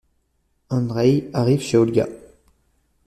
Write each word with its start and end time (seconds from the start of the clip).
Andreï 0.71 1.29
arrive 1.31 1.61
chez 1.61 1.77
Olga. 1.77 2.07